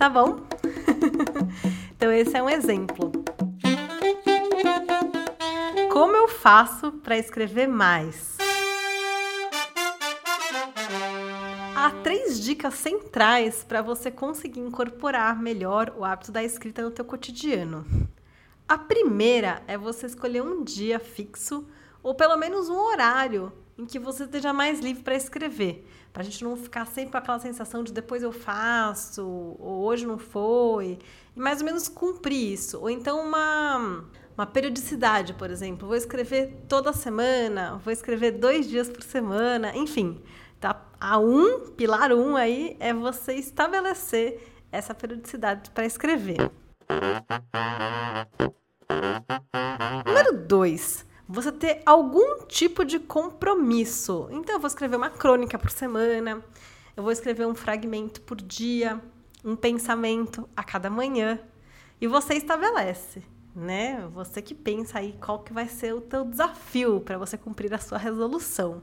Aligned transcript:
tá 0.00 0.08
bom? 0.08 0.40
então 1.94 2.10
esse 2.10 2.34
é 2.34 2.42
um 2.42 2.48
exemplo. 2.48 3.12
Como 5.92 6.16
eu 6.16 6.26
faço 6.26 6.90
para 6.90 7.18
escrever 7.18 7.68
mais? 7.68 8.38
Há 11.76 11.90
três 12.02 12.40
dicas 12.40 12.72
centrais 12.76 13.62
para 13.62 13.82
você 13.82 14.10
conseguir 14.10 14.60
incorporar 14.60 15.38
melhor 15.38 15.92
o 15.94 16.02
hábito 16.02 16.32
da 16.32 16.42
escrita 16.42 16.80
no 16.80 16.90
teu 16.90 17.04
cotidiano. 17.04 17.84
A 18.66 18.78
primeira 18.78 19.62
é 19.66 19.76
você 19.76 20.06
escolher 20.06 20.42
um 20.42 20.64
dia 20.64 20.98
fixo 20.98 21.68
ou 22.02 22.14
pelo 22.14 22.38
menos 22.38 22.70
um 22.70 22.78
horário 22.78 23.52
em 23.80 23.86
que 23.86 23.98
você 23.98 24.24
esteja 24.24 24.52
mais 24.52 24.78
livre 24.78 25.02
para 25.02 25.14
escrever, 25.14 25.86
para 26.12 26.20
a 26.22 26.24
gente 26.24 26.44
não 26.44 26.54
ficar 26.54 26.86
sempre 26.86 27.12
com 27.12 27.16
aquela 27.16 27.38
sensação 27.38 27.82
de 27.82 27.92
depois 27.92 28.22
eu 28.22 28.30
faço, 28.30 29.26
ou 29.26 29.84
hoje 29.84 30.06
não 30.06 30.18
foi, 30.18 30.98
e 31.34 31.40
mais 31.40 31.60
ou 31.60 31.64
menos 31.64 31.88
cumprir 31.88 32.52
isso. 32.52 32.78
Ou 32.78 32.90
então 32.90 33.20
uma, 33.20 34.04
uma 34.36 34.46
periodicidade, 34.46 35.32
por 35.32 35.50
exemplo, 35.50 35.88
vou 35.88 35.96
escrever 35.96 36.64
toda 36.68 36.92
semana, 36.92 37.80
vou 37.82 37.92
escrever 37.92 38.32
dois 38.32 38.68
dias 38.68 38.88
por 38.88 39.02
semana, 39.02 39.74
enfim. 39.74 40.20
Tá? 40.60 40.86
A 41.00 41.18
um, 41.18 41.70
pilar 41.70 42.12
um 42.12 42.36
aí, 42.36 42.76
é 42.78 42.92
você 42.92 43.32
estabelecer 43.32 44.46
essa 44.70 44.94
periodicidade 44.94 45.70
para 45.70 45.86
escrever. 45.86 46.50
Número 50.04 50.36
dois 50.46 51.08
você 51.30 51.52
ter 51.52 51.80
algum 51.86 52.44
tipo 52.46 52.84
de 52.84 52.98
compromisso. 52.98 54.26
Então, 54.32 54.56
eu 54.56 54.60
vou 54.60 54.66
escrever 54.66 54.96
uma 54.96 55.10
crônica 55.10 55.56
por 55.56 55.70
semana, 55.70 56.44
eu 56.96 57.02
vou 57.04 57.12
escrever 57.12 57.46
um 57.46 57.54
fragmento 57.54 58.20
por 58.22 58.36
dia, 58.36 59.00
um 59.44 59.54
pensamento 59.54 60.48
a 60.56 60.64
cada 60.64 60.90
manhã. 60.90 61.38
E 62.00 62.08
você 62.08 62.34
estabelece, 62.34 63.22
né? 63.54 64.08
Você 64.12 64.42
que 64.42 64.54
pensa 64.54 64.98
aí 64.98 65.16
qual 65.20 65.38
que 65.38 65.52
vai 65.52 65.68
ser 65.68 65.94
o 65.94 66.00
teu 66.00 66.24
desafio 66.24 67.00
para 67.00 67.16
você 67.16 67.38
cumprir 67.38 67.72
a 67.72 67.78
sua 67.78 67.96
resolução. 67.96 68.82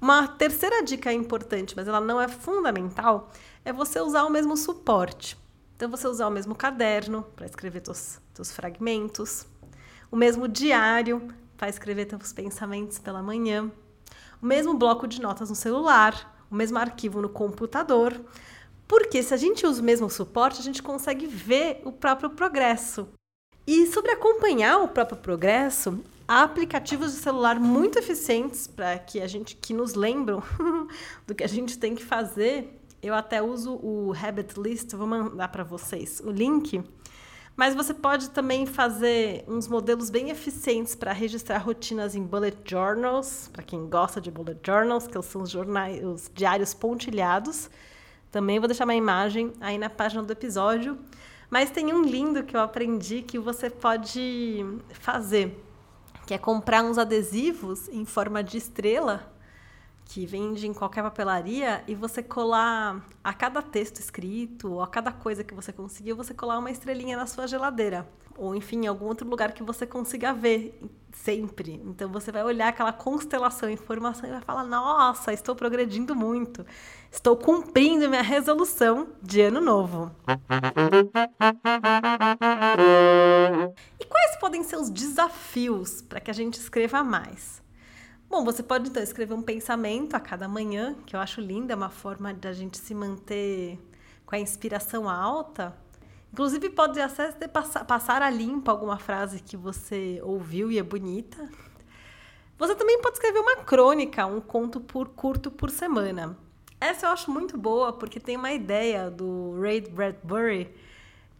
Uma 0.00 0.26
terceira 0.26 0.82
dica 0.82 1.12
importante, 1.12 1.76
mas 1.76 1.86
ela 1.86 2.00
não 2.00 2.18
é 2.18 2.28
fundamental, 2.28 3.30
é 3.62 3.74
você 3.74 4.00
usar 4.00 4.24
o 4.24 4.30
mesmo 4.30 4.56
suporte. 4.56 5.36
Então, 5.76 5.90
você 5.90 6.08
usar 6.08 6.28
o 6.28 6.30
mesmo 6.30 6.54
caderno 6.54 7.24
para 7.36 7.44
escrever 7.44 7.82
seus, 7.84 8.20
seus 8.32 8.50
fragmentos, 8.52 9.46
o 10.10 10.16
mesmo 10.16 10.48
diário 10.48 11.28
para 11.58 11.68
escrever 11.68 12.06
teus 12.06 12.32
pensamentos 12.32 12.98
pela 12.98 13.22
manhã, 13.22 13.70
o 14.40 14.46
mesmo 14.46 14.74
bloco 14.74 15.06
de 15.06 15.20
notas 15.20 15.50
no 15.50 15.56
celular, 15.56 16.46
o 16.50 16.54
mesmo 16.54 16.78
arquivo 16.78 17.20
no 17.20 17.28
computador, 17.28 18.18
porque 18.86 19.22
se 19.22 19.34
a 19.34 19.36
gente 19.36 19.66
usa 19.66 19.82
o 19.82 19.84
mesmo 19.84 20.08
suporte, 20.08 20.60
a 20.60 20.64
gente 20.64 20.82
consegue 20.82 21.26
ver 21.26 21.82
o 21.84 21.92
próprio 21.92 22.30
progresso. 22.30 23.08
E 23.66 23.86
sobre 23.88 24.12
acompanhar 24.12 24.78
o 24.78 24.88
próprio 24.88 25.18
progresso, 25.18 26.02
há 26.26 26.42
aplicativos 26.42 27.12
de 27.12 27.18
celular 27.18 27.60
muito 27.60 27.98
eficientes 27.98 28.66
para 28.66 28.98
que 28.98 29.20
a 29.20 29.26
gente 29.26 29.56
que 29.56 29.74
nos 29.74 29.92
lembram 29.94 30.42
do 31.26 31.34
que 31.34 31.44
a 31.44 31.48
gente 31.48 31.76
tem 31.78 31.94
que 31.94 32.04
fazer. 32.04 32.80
Eu 33.02 33.14
até 33.14 33.42
uso 33.42 33.74
o 33.74 34.14
Habit 34.14 34.58
List, 34.58 34.92
vou 34.94 35.06
mandar 35.06 35.48
para 35.48 35.64
vocês 35.64 36.20
o 36.24 36.30
link 36.30 36.82
mas 37.58 37.74
você 37.74 37.92
pode 37.92 38.30
também 38.30 38.66
fazer 38.66 39.44
uns 39.48 39.66
modelos 39.66 40.10
bem 40.10 40.30
eficientes 40.30 40.94
para 40.94 41.12
registrar 41.12 41.58
rotinas 41.58 42.14
em 42.14 42.22
bullet 42.22 42.56
journals, 42.64 43.50
para 43.52 43.64
quem 43.64 43.88
gosta 43.88 44.20
de 44.20 44.30
bullet 44.30 44.60
journals, 44.64 45.08
que 45.08 45.20
são 45.20 45.42
os, 45.42 45.50
jornais, 45.50 46.00
os 46.04 46.30
diários 46.32 46.72
pontilhados. 46.72 47.68
Também 48.30 48.60
vou 48.60 48.68
deixar 48.68 48.84
uma 48.84 48.94
imagem 48.94 49.52
aí 49.60 49.76
na 49.76 49.90
página 49.90 50.22
do 50.22 50.32
episódio. 50.32 50.96
Mas 51.50 51.68
tem 51.68 51.92
um 51.92 52.02
lindo 52.02 52.44
que 52.44 52.56
eu 52.56 52.60
aprendi 52.60 53.22
que 53.22 53.40
você 53.40 53.68
pode 53.68 54.64
fazer, 54.90 55.60
que 56.28 56.34
é 56.34 56.38
comprar 56.38 56.84
uns 56.84 56.96
adesivos 56.96 57.88
em 57.88 58.04
forma 58.04 58.40
de 58.40 58.56
estrela 58.56 59.32
que 60.08 60.24
vende 60.24 60.66
em 60.66 60.72
qualquer 60.72 61.02
papelaria 61.02 61.84
e 61.86 61.94
você 61.94 62.22
colar 62.22 63.06
a 63.22 63.34
cada 63.34 63.60
texto 63.60 64.00
escrito, 64.00 64.72
ou 64.72 64.82
a 64.82 64.86
cada 64.86 65.12
coisa 65.12 65.44
que 65.44 65.54
você 65.54 65.70
conseguiu, 65.70 66.16
você 66.16 66.32
colar 66.32 66.58
uma 66.58 66.70
estrelinha 66.70 67.14
na 67.14 67.26
sua 67.26 67.46
geladeira. 67.46 68.08
Ou, 68.34 68.54
enfim, 68.54 68.84
em 68.84 68.86
algum 68.86 69.04
outro 69.04 69.28
lugar 69.28 69.52
que 69.52 69.62
você 69.62 69.86
consiga 69.86 70.32
ver 70.32 70.80
sempre. 71.12 71.82
Então, 71.84 72.10
você 72.10 72.32
vai 72.32 72.42
olhar 72.42 72.68
aquela 72.68 72.92
constelação, 72.92 73.68
informação 73.68 74.28
e 74.28 74.32
vai 74.32 74.40
falar: 74.40 74.64
Nossa, 74.64 75.32
estou 75.32 75.54
progredindo 75.54 76.14
muito. 76.14 76.64
Estou 77.10 77.36
cumprindo 77.36 78.08
minha 78.08 78.22
resolução 78.22 79.08
de 79.20 79.42
ano 79.42 79.60
novo. 79.60 80.10
E 84.00 84.04
quais 84.04 84.36
podem 84.40 84.62
ser 84.62 84.76
os 84.76 84.88
desafios 84.88 86.00
para 86.00 86.20
que 86.20 86.30
a 86.30 86.34
gente 86.34 86.54
escreva 86.54 87.02
mais? 87.02 87.60
Bom, 88.30 88.44
você 88.44 88.62
pode 88.62 88.90
então 88.90 89.02
escrever 89.02 89.32
um 89.32 89.40
pensamento 89.40 90.14
a 90.14 90.20
cada 90.20 90.46
manhã, 90.46 90.94
que 91.06 91.16
eu 91.16 91.20
acho 91.20 91.40
linda, 91.40 91.72
é 91.72 91.76
uma 91.76 91.88
forma 91.88 92.34
da 92.34 92.52
gente 92.52 92.76
se 92.76 92.94
manter 92.94 93.78
com 94.26 94.34
a 94.34 94.38
inspiração 94.38 95.08
alta. 95.08 95.74
Inclusive, 96.30 96.68
pode 96.68 97.00
até 97.00 97.48
passar 97.48 98.20
a 98.20 98.28
limpo 98.28 98.70
alguma 98.70 98.98
frase 98.98 99.40
que 99.40 99.56
você 99.56 100.20
ouviu 100.22 100.70
e 100.70 100.78
é 100.78 100.82
bonita. 100.82 101.48
Você 102.58 102.74
também 102.74 103.00
pode 103.00 103.14
escrever 103.14 103.38
uma 103.38 103.56
crônica, 103.56 104.26
um 104.26 104.42
conto 104.42 104.78
por 104.78 105.08
curto 105.08 105.50
por 105.50 105.70
semana. 105.70 106.36
Essa 106.78 107.06
eu 107.06 107.10
acho 107.12 107.30
muito 107.30 107.56
boa 107.56 107.94
porque 107.94 108.20
tem 108.20 108.36
uma 108.36 108.52
ideia 108.52 109.10
do 109.10 109.58
Ray 109.58 109.80
Bradbury 109.80 110.68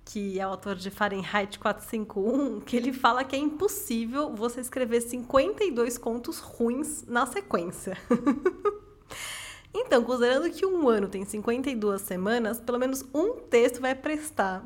que 0.08 0.41
é 0.41 0.46
o 0.46 0.50
autor 0.52 0.74
de 0.74 0.91
Fahrenheit 0.91 1.58
451, 1.58 2.60
que 2.60 2.74
ele 2.74 2.94
fala 2.94 3.22
que 3.24 3.36
é 3.36 3.38
impossível 3.38 4.34
você 4.34 4.58
escrever 4.58 5.02
52 5.02 5.98
contos 5.98 6.38
ruins 6.38 7.04
na 7.06 7.26
sequência. 7.26 7.94
então, 9.72 10.02
considerando 10.02 10.50
que 10.50 10.64
um 10.64 10.88
ano 10.88 11.08
tem 11.08 11.26
52 11.26 12.00
semanas, 12.00 12.58
pelo 12.58 12.78
menos 12.78 13.04
um 13.12 13.34
texto 13.34 13.82
vai 13.82 13.94
prestar. 13.94 14.64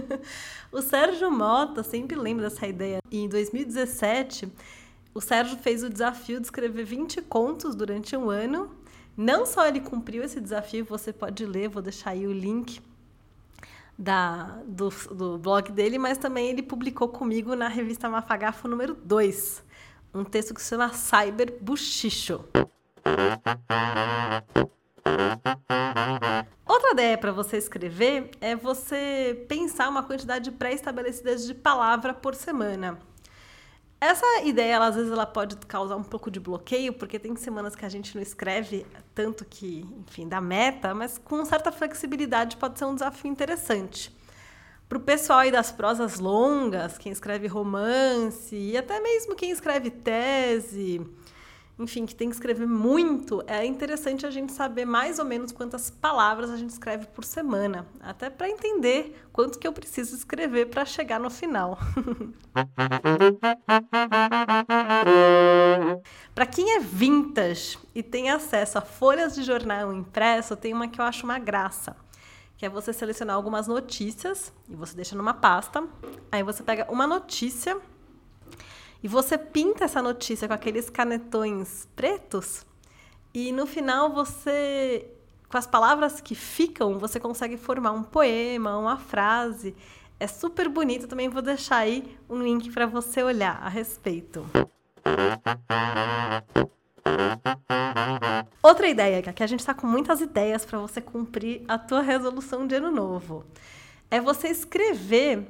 o 0.70 0.82
Sérgio 0.82 1.30
Mota 1.30 1.82
sempre 1.82 2.14
lembra 2.14 2.50
dessa 2.50 2.66
ideia. 2.66 2.98
E 3.10 3.20
em 3.20 3.30
2017, 3.30 4.46
o 5.14 5.22
Sérgio 5.22 5.56
fez 5.56 5.82
o 5.82 5.88
desafio 5.88 6.38
de 6.38 6.48
escrever 6.48 6.84
20 6.84 7.22
contos 7.22 7.74
durante 7.74 8.14
um 8.14 8.28
ano. 8.28 8.70
Não 9.16 9.46
só 9.46 9.66
ele 9.66 9.80
cumpriu 9.80 10.22
esse 10.22 10.38
desafio, 10.38 10.84
você 10.84 11.14
pode 11.14 11.46
ler, 11.46 11.70
vou 11.70 11.80
deixar 11.80 12.10
aí 12.10 12.26
o 12.26 12.32
link 12.32 12.78
da, 13.98 14.60
do, 14.66 14.90
do 15.10 15.38
blog 15.38 15.72
dele, 15.72 15.98
mas 15.98 16.18
também 16.18 16.48
ele 16.48 16.62
publicou 16.62 17.08
comigo 17.08 17.54
na 17.54 17.68
revista 17.68 18.08
Mafagafo 18.08 18.68
número 18.68 18.94
2, 18.94 19.64
um 20.14 20.24
texto 20.24 20.54
que 20.54 20.60
se 20.60 20.68
chama 20.68 20.92
Cyber 20.92 21.56
Buchicho. 21.60 22.44
Outra 26.66 26.90
ideia 26.92 27.16
para 27.16 27.32
você 27.32 27.56
escrever 27.56 28.30
é 28.40 28.54
você 28.54 29.46
pensar 29.48 29.88
uma 29.88 30.02
quantidade 30.02 30.50
pré-estabelecida 30.50 31.36
de 31.36 31.54
palavra 31.54 32.12
por 32.12 32.34
semana. 32.34 32.98
Essa 33.98 34.42
ideia, 34.42 34.74
ela, 34.74 34.86
às 34.88 34.94
vezes, 34.94 35.10
ela 35.10 35.24
pode 35.24 35.56
causar 35.66 35.96
um 35.96 36.02
pouco 36.02 36.30
de 36.30 36.38
bloqueio, 36.38 36.92
porque 36.92 37.18
tem 37.18 37.34
semanas 37.34 37.74
que 37.74 37.84
a 37.84 37.88
gente 37.88 38.14
não 38.14 38.22
escreve 38.22 38.86
tanto 39.14 39.44
que, 39.44 39.86
enfim, 40.06 40.28
dá 40.28 40.40
meta, 40.40 40.94
mas 40.94 41.16
com 41.16 41.42
certa 41.46 41.72
flexibilidade 41.72 42.58
pode 42.58 42.78
ser 42.78 42.84
um 42.84 42.94
desafio 42.94 43.30
interessante. 43.30 44.14
Para 44.86 44.98
o 44.98 45.00
pessoal 45.00 45.40
aí 45.40 45.50
das 45.50 45.72
prosas 45.72 46.18
longas, 46.18 46.98
quem 46.98 47.10
escreve 47.10 47.46
romance, 47.46 48.54
e 48.54 48.76
até 48.76 49.00
mesmo 49.00 49.34
quem 49.34 49.50
escreve 49.50 49.90
tese, 49.90 51.00
enfim, 51.78 52.06
que 52.06 52.14
tem 52.14 52.30
que 52.30 52.34
escrever 52.34 52.66
muito, 52.66 53.44
é 53.46 53.66
interessante 53.66 54.24
a 54.24 54.30
gente 54.30 54.50
saber 54.52 54.86
mais 54.86 55.18
ou 55.18 55.26
menos 55.26 55.52
quantas 55.52 55.90
palavras 55.90 56.50
a 56.50 56.56
gente 56.56 56.70
escreve 56.70 57.06
por 57.08 57.22
semana, 57.22 57.86
até 58.00 58.30
para 58.30 58.48
entender 58.48 59.22
quanto 59.32 59.58
que 59.58 59.68
eu 59.68 59.72
preciso 59.72 60.16
escrever 60.16 60.66
para 60.66 60.86
chegar 60.86 61.20
no 61.20 61.28
final. 61.28 61.78
para 66.34 66.46
quem 66.46 66.76
é 66.76 66.80
vintage 66.80 67.78
e 67.94 68.02
tem 68.02 68.30
acesso 68.30 68.78
a 68.78 68.80
folhas 68.80 69.34
de 69.34 69.42
jornal 69.42 69.92
impresso, 69.92 70.56
tem 70.56 70.72
uma 70.72 70.88
que 70.88 70.98
eu 70.98 71.04
acho 71.04 71.24
uma 71.24 71.38
graça 71.38 71.94
que 72.56 72.64
é 72.64 72.70
você 72.70 72.92
selecionar 72.92 73.36
algumas 73.36 73.66
notícias 73.66 74.52
e 74.68 74.74
você 74.74 74.96
deixa 74.96 75.14
numa 75.14 75.34
pasta. 75.34 75.84
Aí 76.32 76.42
você 76.42 76.62
pega 76.62 76.90
uma 76.90 77.06
notícia 77.06 77.78
e 79.02 79.08
você 79.08 79.36
pinta 79.36 79.84
essa 79.84 80.02
notícia 80.02 80.48
com 80.48 80.54
aqueles 80.54 80.90
canetões 80.90 81.86
pretos 81.94 82.64
e 83.34 83.52
no 83.52 83.66
final 83.66 84.12
você 84.12 85.10
com 85.48 85.56
as 85.56 85.66
palavras 85.66 86.20
que 86.20 86.34
ficam, 86.34 86.98
você 86.98 87.20
consegue 87.20 87.56
formar 87.56 87.92
um 87.92 88.02
poema, 88.02 88.76
uma 88.76 88.96
frase. 88.96 89.76
É 90.18 90.26
super 90.26 90.68
bonito, 90.68 91.06
também 91.06 91.28
vou 91.28 91.42
deixar 91.42 91.78
aí 91.78 92.18
um 92.28 92.42
link 92.42 92.70
para 92.72 92.86
você 92.86 93.22
olhar 93.22 93.60
a 93.62 93.68
respeito. 93.68 94.44
Outra 98.62 98.88
ideia, 98.88 99.22
que 99.22 99.42
a 99.42 99.46
gente 99.46 99.60
está 99.60 99.72
com 99.72 99.86
muitas 99.86 100.20
ideias 100.20 100.64
para 100.64 100.78
você 100.78 101.00
cumprir 101.00 101.62
a 101.68 101.78
tua 101.78 102.00
resolução 102.00 102.66
de 102.66 102.74
ano 102.74 102.90
novo, 102.90 103.44
é 104.10 104.20
você 104.20 104.48
escrever 104.48 105.46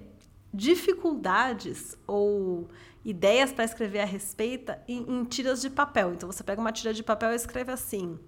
dificuldades 0.52 1.96
ou 2.06 2.68
ideias 3.06 3.52
para 3.52 3.64
escrever 3.64 4.00
a 4.00 4.04
respeito 4.04 4.72
em, 4.88 5.04
em, 5.08 5.24
tiras 5.24 5.62
de 5.62 5.70
papel. 5.70 6.12
Então 6.12 6.30
você 6.30 6.42
pega 6.42 6.60
uma 6.60 6.72
tira 6.72 6.92
de 6.92 7.04
papel 7.04 7.30
e 7.32 7.36
escreve 7.36 7.70
assim: 7.70 8.18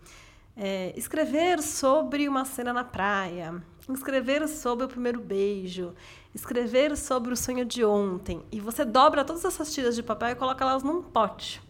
é, 0.56 0.94
escrever 0.96 1.60
sobre 1.60 2.28
uma 2.28 2.44
cena 2.44 2.72
na 2.72 2.84
praia, 2.84 3.60
escrever 3.92 4.46
sobre 4.46 4.86
o 4.86 4.88
primeiro 4.88 5.20
beijo, 5.20 5.92
escrever 6.32 6.96
sobre 6.96 7.32
o 7.32 7.36
sonho 7.36 7.64
de 7.64 7.84
ontem. 7.84 8.40
E 8.52 8.60
você 8.60 8.84
dobra 8.84 9.24
todas 9.24 9.44
essas 9.44 9.74
tiras 9.74 9.96
de 9.96 10.02
papel 10.02 10.28
e 10.28 10.34
coloca 10.36 10.64
elas 10.64 10.84
num 10.84 11.02
pote. 11.02 11.60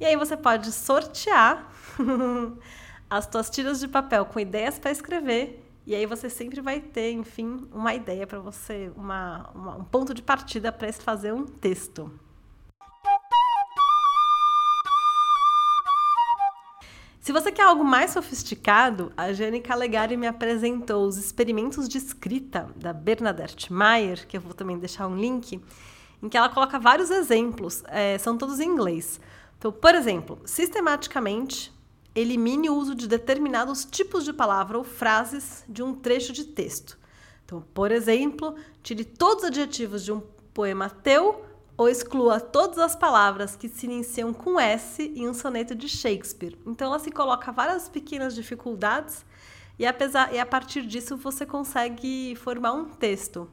E 0.00 0.06
aí 0.06 0.16
você 0.16 0.36
pode 0.36 0.72
sortear 0.72 1.70
as 3.10 3.28
suas 3.30 3.50
tiras 3.50 3.78
de 3.78 3.86
papel 3.86 4.24
com 4.24 4.40
ideias 4.40 4.78
para 4.78 4.90
escrever 4.90 5.61
e 5.86 5.94
aí 5.94 6.06
você 6.06 6.30
sempre 6.30 6.60
vai 6.60 6.80
ter, 6.80 7.12
enfim, 7.12 7.66
uma 7.72 7.94
ideia 7.94 8.26
para 8.26 8.38
você, 8.38 8.92
uma, 8.96 9.50
uma, 9.54 9.76
um 9.78 9.84
ponto 9.84 10.14
de 10.14 10.22
partida 10.22 10.70
para 10.70 10.92
fazer 10.92 11.32
um 11.32 11.44
texto. 11.44 12.10
Se 17.20 17.32
você 17.32 17.52
quer 17.52 17.62
algo 17.62 17.84
mais 17.84 18.10
sofisticado, 18.10 19.12
a 19.16 19.32
Jane 19.32 19.60
Calegari 19.60 20.16
me 20.16 20.26
apresentou 20.26 21.06
os 21.06 21.16
experimentos 21.16 21.88
de 21.88 21.98
escrita 21.98 22.68
da 22.74 22.92
Bernadette 22.92 23.72
Meyer, 23.72 24.26
que 24.26 24.36
eu 24.36 24.40
vou 24.40 24.54
também 24.54 24.76
deixar 24.76 25.06
um 25.06 25.16
link, 25.16 25.60
em 26.20 26.28
que 26.28 26.36
ela 26.36 26.48
coloca 26.48 26.78
vários 26.78 27.10
exemplos, 27.10 27.82
é, 27.86 28.18
são 28.18 28.36
todos 28.36 28.58
em 28.58 28.68
inglês. 28.68 29.20
Então, 29.56 29.70
por 29.70 29.94
exemplo, 29.94 30.40
sistematicamente 30.44 31.71
elimine 32.14 32.68
o 32.68 32.74
uso 32.74 32.94
de 32.94 33.08
determinados 33.08 33.84
tipos 33.84 34.24
de 34.24 34.32
palavra 34.32 34.78
ou 34.78 34.84
frases 34.84 35.64
de 35.68 35.82
um 35.82 35.94
trecho 35.94 36.32
de 36.32 36.44
texto. 36.44 36.98
Então, 37.44 37.62
por 37.74 37.90
exemplo, 37.90 38.54
tire 38.82 39.04
todos 39.04 39.44
os 39.44 39.48
adjetivos 39.48 40.04
de 40.04 40.12
um 40.12 40.22
poema 40.52 40.88
teu 40.88 41.44
ou 41.76 41.88
exclua 41.88 42.38
todas 42.38 42.78
as 42.78 42.94
palavras 42.94 43.56
que 43.56 43.68
se 43.68 43.86
iniciam 43.86 44.32
com 44.32 44.60
S 44.60 45.02
em 45.02 45.28
um 45.28 45.34
soneto 45.34 45.74
de 45.74 45.88
Shakespeare. 45.88 46.58
Então, 46.66 46.88
ela 46.88 46.98
se 46.98 47.10
coloca 47.10 47.50
várias 47.50 47.88
pequenas 47.88 48.34
dificuldades 48.34 49.24
e, 49.78 49.86
apesar, 49.86 50.32
e 50.34 50.38
a 50.38 50.46
partir 50.46 50.86
disso 50.86 51.16
você 51.16 51.46
consegue 51.46 52.36
formar 52.36 52.72
um 52.72 52.84
texto. 52.84 53.48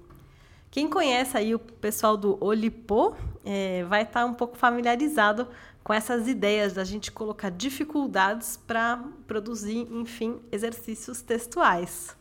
Quem 0.71 0.87
conhece 0.87 1.35
aí 1.35 1.55
o 1.55 1.59
pessoal 1.59 2.15
do 2.15 2.37
Olipô 2.43 3.15
é, 3.43 3.83
vai 3.85 4.03
estar 4.03 4.25
um 4.25 4.33
pouco 4.33 4.55
familiarizado 4.55 5.47
com 5.83 5.93
essas 5.93 6.27
ideias 6.27 6.73
da 6.73 6.83
gente 6.83 7.11
colocar 7.11 7.49
dificuldades 7.49 8.57
para 8.57 9.03
produzir, 9.25 9.87
enfim, 9.91 10.39
exercícios 10.51 11.21
textuais. 11.21 12.15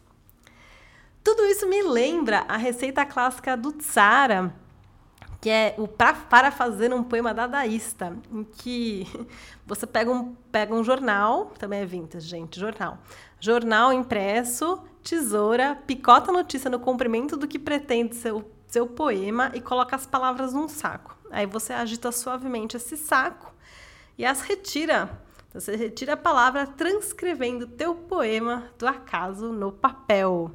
Tudo 1.22 1.44
isso 1.44 1.68
me 1.68 1.82
lembra 1.82 2.46
a 2.48 2.56
receita 2.56 3.04
clássica 3.04 3.54
do 3.54 3.72
Tsara, 3.72 4.54
que 5.40 5.48
é 5.50 5.74
o 5.78 5.86
pra, 5.86 6.12
para 6.12 6.50
fazer 6.50 6.92
um 6.92 7.02
poema 7.02 7.32
dadaísta, 7.32 8.16
em 8.30 8.42
que 8.44 9.06
você 9.66 9.86
pega 9.86 10.10
um, 10.10 10.34
pega 10.50 10.74
um 10.74 10.82
jornal, 10.82 11.52
também 11.58 11.80
é 11.80 11.86
vintage, 11.86 12.26
gente, 12.26 12.58
jornal. 12.58 12.98
Jornal 13.40 13.92
impresso, 13.92 14.82
tesoura, 15.02 15.78
picota 15.86 16.30
a 16.30 16.34
notícia 16.34 16.68
no 16.68 16.80
comprimento 16.80 17.36
do 17.36 17.46
que 17.46 17.58
pretende 17.58 18.16
ser 18.16 18.32
o 18.32 18.44
seu 18.66 18.86
poema 18.86 19.50
e 19.54 19.60
coloca 19.60 19.94
as 19.94 20.06
palavras 20.06 20.52
num 20.52 20.68
saco. 20.68 21.16
Aí 21.30 21.46
você 21.46 21.72
agita 21.72 22.10
suavemente 22.10 22.76
esse 22.76 22.96
saco 22.96 23.54
e 24.16 24.24
as 24.24 24.40
retira. 24.40 25.22
Você 25.54 25.76
retira 25.76 26.12
a 26.12 26.16
palavra 26.16 26.66
transcrevendo 26.66 27.66
teu 27.66 27.94
poema 27.94 28.70
do 28.78 28.86
acaso 28.86 29.52
no 29.52 29.72
papel. 29.72 30.52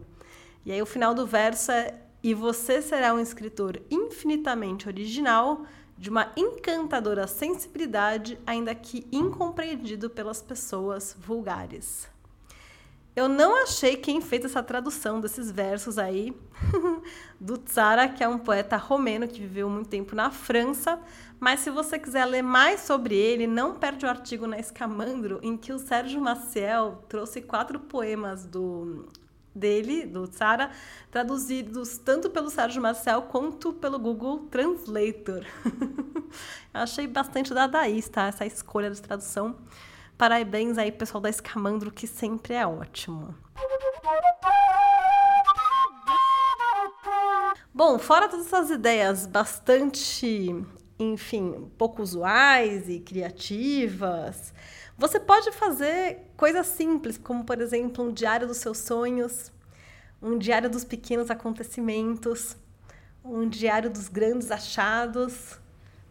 E 0.66 0.72
aí 0.72 0.82
o 0.82 0.86
final 0.86 1.14
do 1.14 1.26
verso 1.26 1.72
é: 1.72 2.03
E 2.24 2.34
você 2.34 2.82
será 2.82 3.14
um 3.14 3.20
escritor 3.20 3.82
infinitamente 3.92 4.88
original, 4.88 5.66
de 5.98 6.10
uma 6.10 6.32
encantadora 6.38 7.28
sensibilidade, 7.28 8.40
ainda 8.48 8.74
que 8.74 9.06
incompreendido 9.12 10.10
pelas 10.10 10.42
pessoas 10.42 11.16
vulgares. 11.20 12.08
Eu 13.16 13.30
não 13.30 13.62
achei 13.62 13.96
quem 13.96 14.22
fez 14.22 14.44
essa 14.44 14.64
tradução 14.64 15.22
desses 15.22 15.52
versos 15.52 16.00
aí 16.00 16.36
do 17.40 17.58
Tsara, 17.58 18.08
que 18.08 18.24
é 18.24 18.28
um 18.28 18.40
poeta 18.40 18.76
romeno 18.76 19.28
que 19.28 19.40
viveu 19.40 19.70
muito 19.70 19.90
tempo 19.90 20.16
na 20.16 20.32
França. 20.32 21.00
Mas 21.40 21.60
se 21.60 21.70
você 21.70 22.00
quiser 22.00 22.26
ler 22.26 22.42
mais 22.42 22.80
sobre 22.80 23.16
ele, 23.16 23.46
não 23.46 23.76
perde 23.76 24.06
o 24.06 24.10
artigo 24.10 24.48
na 24.48 24.58
Escamandro, 24.58 25.40
em 25.44 25.56
que 25.56 25.72
o 25.72 25.78
Sérgio 25.78 26.22
Maciel 26.22 27.04
trouxe 27.08 27.42
quatro 27.42 27.80
poemas 27.82 28.46
do 28.46 29.06
dele, 29.56 30.06
do 30.06 30.28
Tsara, 30.28 30.72
traduzidos 31.12 31.98
tanto 31.98 32.30
pelo 32.30 32.50
Sérgio 32.50 32.82
Maciel 32.82 33.24
quanto 33.24 33.74
pelo 33.74 34.00
Google 34.00 34.48
Translator. 34.50 35.46
Achei 36.74 37.08
bastante 37.08 37.54
dadaísta 37.54 38.24
essa 38.24 38.46
escolha 38.46 38.90
de 38.90 39.02
tradução. 39.02 39.56
Parabéns 40.18 40.78
aí, 40.78 40.92
pessoal 40.92 41.22
da 41.22 41.30
Escamandro, 41.30 41.92
que 41.92 42.08
sempre 42.08 42.54
é 42.54 42.66
ótimo. 42.66 43.36
Bom, 47.74 47.98
fora 47.98 48.30
todas 48.30 48.46
essas 48.46 48.70
ideias 48.70 49.26
bastante, 49.26 50.56
enfim, 51.00 51.70
pouco 51.78 52.02
usuais 52.02 52.88
e 52.90 53.00
criativas, 53.00 54.54
você 54.98 55.20
pode 55.20 55.52
fazer 55.52 56.32
coisas 56.38 56.68
simples, 56.68 57.18
como 57.18 57.44
por 57.44 57.60
exemplo 57.60 58.06
um 58.06 58.12
diário 58.12 58.48
dos 58.48 58.58
seus 58.58 58.78
sonhos, 58.78 59.52
um 60.22 60.38
diário 60.38 60.70
dos 60.70 60.84
pequenos 60.84 61.32
acontecimentos, 61.32 62.56
um 63.26 63.48
diário 63.48 63.90
dos 63.90 64.08
grandes 64.08 64.52
achados, 64.52 65.60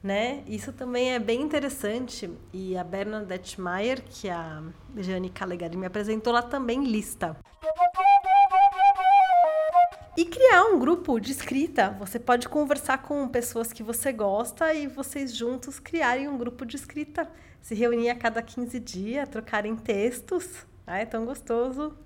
né? 0.03 0.43
Isso 0.47 0.73
também 0.73 1.13
é 1.13 1.19
bem 1.19 1.41
interessante 1.41 2.29
e 2.53 2.77
a 2.77 2.83
Bernadette 2.83 3.61
Meyer, 3.61 4.03
que 4.03 4.29
a 4.29 4.63
Jane 4.97 5.31
Calegari 5.31 5.77
me 5.77 5.87
apresentou, 5.87 6.33
ela 6.33 6.43
também 6.43 6.85
lista. 6.85 7.37
E 10.15 10.27
criar 10.27 10.65
um 10.67 10.79
grupo 10.79 11.19
de 11.19 11.33
escrita. 11.33 11.97
Você 11.99 12.19
pode 12.19 12.47
conversar 12.47 12.99
com 12.99 13.27
pessoas 13.27 13.73
que 13.73 13.83
você 13.83 14.13
gosta 14.13 14.75
e 14.75 14.87
vocês 14.87 15.35
juntos 15.35 15.81
criarem 15.81 16.29
um 16.29 16.37
grupo 16.37 16.67
de 16.67 16.77
escrita. 16.77 17.27
Se 17.63 17.75
reunir 17.75 18.11
a 18.11 18.15
cada 18.15 18.43
15 18.43 18.79
dias, 18.79 19.27
trocarem 19.27 19.75
textos. 19.75 20.67
Ah, 20.87 20.99
é 20.99 21.07
tão 21.07 21.25
gostoso. 21.25 21.97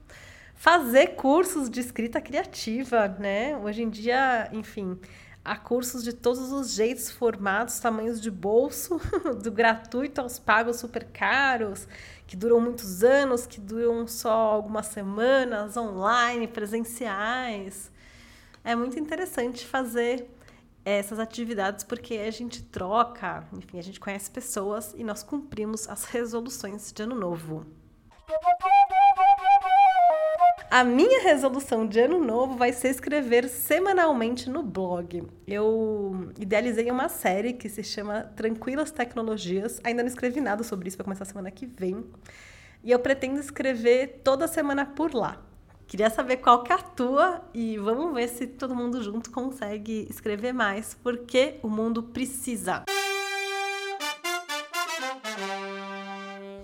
Fazer 0.55 1.17
cursos 1.17 1.69
de 1.69 1.81
escrita 1.81 2.20
criativa, 2.20 3.08
né? 3.08 3.56
Hoje 3.56 3.82
em 3.82 3.91
dia, 3.91 4.49
enfim, 4.52 4.97
há 5.45 5.57
cursos 5.57 6.04
de 6.04 6.12
todos 6.12 6.52
os 6.52 6.75
jeitos, 6.75 7.11
formatos, 7.11 7.81
tamanhos 7.81 8.21
de 8.21 8.31
bolso, 8.31 9.00
do 9.42 9.50
gratuito 9.50 10.21
aos 10.21 10.38
pagos 10.38 10.76
super 10.76 11.04
caros, 11.07 11.88
que 12.25 12.37
duram 12.37 12.61
muitos 12.61 13.02
anos, 13.02 13.49
que 13.49 13.61
duram 13.61 14.07
só 14.07 14.31
algumas 14.31 14.87
semanas, 14.87 15.76
online, 15.76 16.47
presenciais. 16.47 17.96
É 18.66 18.75
muito 18.75 18.99
interessante 18.99 19.64
fazer 19.64 20.26
essas 20.85 21.20
atividades 21.20 21.85
porque 21.85 22.14
a 22.14 22.32
gente 22.32 22.64
troca, 22.64 23.46
enfim, 23.52 23.78
a 23.78 23.82
gente 23.82 24.00
conhece 24.00 24.28
pessoas 24.28 24.92
e 24.96 25.04
nós 25.04 25.23
cumprimos 25.23 25.88
as 25.88 26.02
resoluções 26.02 26.92
de 26.92 27.00
ano 27.00 27.14
novo. 27.14 27.64
A 30.68 30.82
minha 30.82 31.23
resolução 31.23 31.87
de 31.87 32.00
ano 32.00 32.18
novo 32.18 32.56
vai 32.56 32.73
ser 32.73 32.88
escrever 32.88 33.49
semanalmente 33.49 34.50
no 34.50 34.64
blog. 34.64 35.23
Eu 35.46 36.32
idealizei 36.37 36.90
uma 36.90 37.08
série 37.08 37.52
que 37.52 37.68
se 37.68 37.85
chama 37.85 38.23
Tranquilas 38.35 38.90
Tecnologias. 38.90 39.80
Ainda 39.85 40.02
não 40.02 40.08
escrevi 40.08 40.40
nada 40.40 40.64
sobre 40.64 40.88
isso, 40.88 40.96
vai 40.96 41.04
começar 41.04 41.25
semana 41.25 41.52
que 41.52 41.66
vem. 41.66 42.04
E 42.82 42.90
eu 42.90 42.99
pretendo 42.99 43.38
escrever 43.38 44.23
toda 44.25 44.49
semana 44.49 44.85
por 44.85 45.14
lá. 45.14 45.46
Queria 45.87 46.11
saber 46.11 46.38
qual 46.38 46.64
que 46.64 46.73
é 46.73 46.75
a 46.75 46.78
tua 46.78 47.40
e 47.55 47.78
vamos 47.78 48.12
ver 48.12 48.28
se 48.28 48.45
todo 48.45 48.75
mundo 48.75 49.00
junto 49.02 49.31
consegue 49.31 50.05
escrever 50.11 50.52
mais, 50.52 50.99
porque 51.00 51.61
o 51.62 51.69
mundo 51.69 52.02
precisa. 52.02 52.85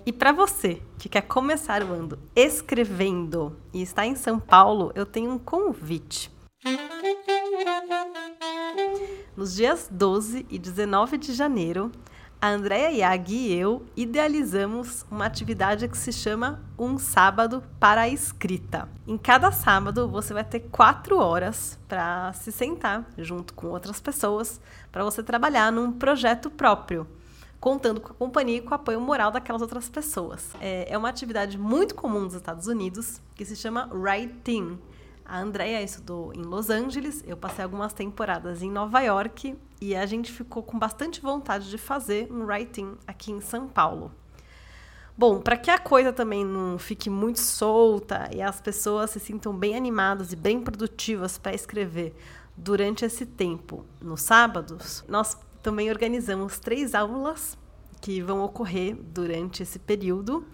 E 0.05 0.11
para 0.11 0.33
você 0.33 0.81
que 0.99 1.07
quer 1.07 1.21
começar 1.21 1.81
o 1.83 1.93
ano 1.93 2.19
escrevendo 2.35 3.55
e 3.73 3.81
está 3.81 4.05
em 4.05 4.15
São 4.15 4.37
Paulo, 4.37 4.91
eu 4.93 5.05
tenho 5.05 5.31
um 5.31 5.39
convite. 5.39 6.29
Nos 9.37 9.55
dias 9.55 9.87
12 9.89 10.45
e 10.49 10.59
19 10.59 11.17
de 11.17 11.33
janeiro, 11.33 11.93
a 12.43 12.49
Andrea 12.49 12.89
Yag 12.89 13.33
e 13.33 13.53
eu 13.53 13.85
idealizamos 13.95 15.05
uma 15.09 15.25
atividade 15.25 15.87
que 15.87 15.97
se 15.97 16.11
chama 16.11 16.59
Um 16.77 16.97
Sábado 16.97 17.63
para 17.79 18.01
a 18.01 18.09
Escrita. 18.09 18.89
Em 19.07 19.17
cada 19.17 19.49
sábado, 19.49 20.09
você 20.09 20.33
vai 20.33 20.43
ter 20.43 20.59
quatro 20.59 21.19
horas 21.19 21.79
para 21.87 22.33
se 22.33 22.51
sentar 22.51 23.07
junto 23.17 23.53
com 23.53 23.67
outras 23.67 24.01
pessoas 24.01 24.59
para 24.91 25.05
você 25.05 25.23
trabalhar 25.23 25.71
num 25.71 25.93
projeto 25.93 26.49
próprio 26.49 27.07
contando 27.61 28.01
com 28.01 28.11
a 28.11 28.15
companhia 28.15 28.57
e 28.57 28.61
com 28.61 28.71
o 28.71 28.73
apoio 28.73 28.99
moral 28.99 29.31
daquelas 29.31 29.61
outras 29.61 29.87
pessoas. 29.87 30.53
É, 30.59 30.91
é 30.91 30.97
uma 30.97 31.07
atividade 31.07 31.57
muito 31.57 31.95
comum 31.95 32.19
nos 32.19 32.33
Estados 32.33 32.67
Unidos 32.67 33.21
que 33.35 33.45
se 33.45 33.55
chama 33.55 33.89
writing. 33.93 34.77
A 35.33 35.39
Andrea 35.39 35.81
estudou 35.81 36.31
em 36.31 36.43
Los 36.43 36.69
Angeles, 36.69 37.23
eu 37.25 37.35
passei 37.35 37.63
algumas 37.63 37.91
temporadas 37.91 38.61
em 38.61 38.69
Nova 38.69 39.01
York 39.01 39.57
e 39.81 39.95
a 39.95 40.05
gente 40.05 40.31
ficou 40.31 40.61
com 40.61 40.77
bastante 40.77 41.19
vontade 41.19 41.71
de 41.71 41.77
fazer 41.79 42.31
um 42.31 42.45
writing 42.45 42.95
aqui 43.07 43.31
em 43.31 43.41
São 43.41 43.67
Paulo. 43.67 44.11
Bom, 45.17 45.41
para 45.41 45.57
que 45.57 45.71
a 45.71 45.79
coisa 45.79 46.13
também 46.13 46.45
não 46.45 46.77
fique 46.77 47.09
muito 47.09 47.39
solta 47.39 48.29
e 48.31 48.43
as 48.43 48.61
pessoas 48.61 49.09
se 49.09 49.19
sintam 49.19 49.57
bem 49.57 49.75
animadas 49.75 50.31
e 50.31 50.35
bem 50.35 50.61
produtivas 50.61 51.35
para 51.39 51.55
escrever 51.55 52.13
durante 52.55 53.03
esse 53.03 53.25
tempo, 53.25 53.83
nos 53.99 54.21
sábados, 54.21 55.03
nós 55.07 55.35
também 55.63 55.89
organizamos 55.89 56.59
três 56.59 56.93
aulas 56.93 57.57
que 57.99 58.21
vão 58.21 58.43
ocorrer 58.43 58.95
durante 58.95 59.63
esse 59.63 59.79
período 59.79 60.45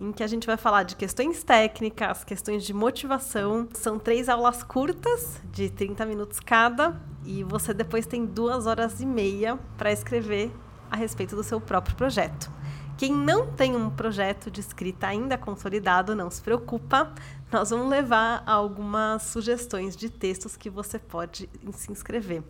em 0.00 0.12
que 0.12 0.22
a 0.22 0.26
gente 0.26 0.46
vai 0.46 0.56
falar 0.56 0.82
de 0.82 0.96
questões 0.96 1.42
técnicas, 1.42 2.24
questões 2.24 2.64
de 2.64 2.74
motivação. 2.74 3.68
São 3.72 3.98
três 3.98 4.28
aulas 4.28 4.62
curtas, 4.62 5.40
de 5.50 5.70
30 5.70 6.04
minutos 6.04 6.40
cada, 6.40 7.00
e 7.24 7.42
você 7.42 7.72
depois 7.72 8.06
tem 8.06 8.24
duas 8.24 8.66
horas 8.66 9.00
e 9.00 9.06
meia 9.06 9.58
para 9.76 9.90
escrever 9.90 10.52
a 10.90 10.96
respeito 10.96 11.34
do 11.34 11.42
seu 11.42 11.60
próprio 11.60 11.96
projeto. 11.96 12.50
Quem 12.96 13.12
não 13.12 13.52
tem 13.52 13.76
um 13.76 13.90
projeto 13.90 14.50
de 14.50 14.60
escrita 14.60 15.06
ainda 15.06 15.36
consolidado, 15.36 16.14
não 16.14 16.30
se 16.30 16.40
preocupa, 16.40 17.12
nós 17.52 17.68
vamos 17.68 17.88
levar 17.90 18.42
algumas 18.46 19.22
sugestões 19.22 19.94
de 19.94 20.08
textos 20.08 20.56
que 20.56 20.70
você 20.70 20.98
pode 20.98 21.48
se 21.72 21.92
inscrever. 21.92 22.42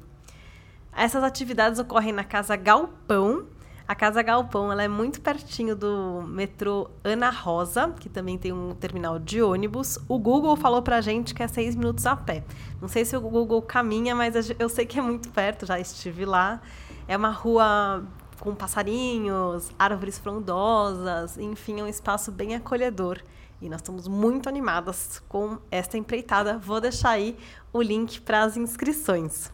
Essas 0.92 1.24
atividades 1.24 1.78
ocorrem 1.78 2.12
na 2.12 2.24
Casa 2.24 2.54
Galpão, 2.54 3.46
a 3.88 3.94
Casa 3.94 4.20
Galpão 4.20 4.72
ela 4.72 4.82
é 4.82 4.88
muito 4.88 5.20
pertinho 5.20 5.76
do 5.76 6.22
metrô 6.26 6.90
Ana 7.04 7.30
Rosa, 7.30 7.94
que 8.00 8.08
também 8.08 8.36
tem 8.36 8.52
um 8.52 8.74
terminal 8.74 9.18
de 9.18 9.40
ônibus. 9.40 9.98
O 10.08 10.18
Google 10.18 10.56
falou 10.56 10.82
pra 10.82 11.00
gente 11.00 11.32
que 11.32 11.42
é 11.42 11.46
seis 11.46 11.76
minutos 11.76 12.04
a 12.04 12.16
pé. 12.16 12.42
Não 12.80 12.88
sei 12.88 13.04
se 13.04 13.16
o 13.16 13.20
Google 13.20 13.62
caminha, 13.62 14.14
mas 14.14 14.50
eu 14.58 14.68
sei 14.68 14.86
que 14.86 14.98
é 14.98 15.02
muito 15.02 15.28
perto, 15.28 15.64
já 15.66 15.78
estive 15.78 16.24
lá. 16.24 16.60
É 17.06 17.16
uma 17.16 17.30
rua 17.30 18.04
com 18.40 18.54
passarinhos, 18.54 19.70
árvores 19.78 20.18
frondosas, 20.18 21.38
enfim, 21.38 21.80
é 21.80 21.84
um 21.84 21.88
espaço 21.88 22.32
bem 22.32 22.56
acolhedor. 22.56 23.20
E 23.62 23.68
nós 23.68 23.80
estamos 23.80 24.08
muito 24.08 24.48
animadas 24.48 25.22
com 25.28 25.58
esta 25.70 25.96
empreitada. 25.96 26.58
Vou 26.58 26.80
deixar 26.80 27.10
aí 27.10 27.38
o 27.72 27.80
link 27.80 28.20
para 28.20 28.42
as 28.42 28.56
inscrições. 28.56 29.50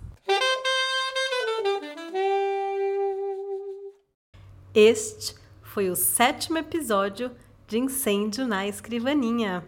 Este 4.74 5.34
foi 5.60 5.90
o 5.90 5.94
sétimo 5.94 6.56
episódio 6.56 7.30
de 7.66 7.78
Incêndio 7.78 8.46
na 8.46 8.66
Escrivaninha. 8.66 9.62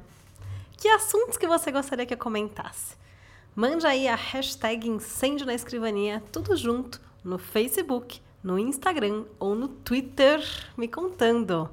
Que 0.78 0.88
assuntos 0.88 1.36
que 1.36 1.46
você 1.46 1.70
gostaria 1.70 2.06
que 2.06 2.14
eu 2.14 2.18
comentasse? 2.18 2.96
Mande 3.54 3.86
aí 3.86 4.08
a 4.08 4.14
hashtag 4.14 4.88
Incêndio 4.88 5.44
na 5.44 5.52
Escrivaninha, 5.52 6.22
tudo 6.32 6.56
junto, 6.56 7.02
no 7.22 7.36
Facebook, 7.36 8.18
no 8.42 8.58
Instagram 8.58 9.26
ou 9.38 9.54
no 9.54 9.68
Twitter, 9.68 10.42
me 10.74 10.88
contando. 10.88 11.68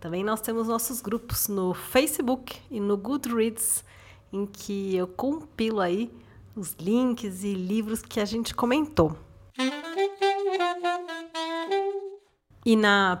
Também 0.00 0.24
nós 0.24 0.40
temos 0.40 0.66
nossos 0.66 1.02
grupos 1.02 1.48
no 1.48 1.74
Facebook 1.74 2.56
e 2.70 2.80
no 2.80 2.96
Goodreads, 2.96 3.84
em 4.32 4.46
que 4.46 4.96
eu 4.96 5.06
compilo 5.06 5.80
aí 5.80 6.10
os 6.56 6.74
links 6.80 7.44
e 7.44 7.52
livros 7.52 8.00
que 8.00 8.20
a 8.20 8.24
gente 8.24 8.54
comentou. 8.54 9.18
E 12.64 12.76
na 12.76 13.16